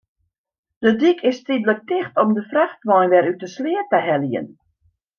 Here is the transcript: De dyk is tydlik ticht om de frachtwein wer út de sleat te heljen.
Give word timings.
De 0.83 0.91
dyk 0.99 1.19
is 1.31 1.37
tydlik 1.45 1.81
ticht 1.89 2.13
om 2.23 2.29
de 2.37 2.43
frachtwein 2.51 3.11
wer 3.11 3.29
út 3.31 3.41
de 3.41 3.49
sleat 3.55 3.87
te 3.91 3.99
heljen. 4.07 4.47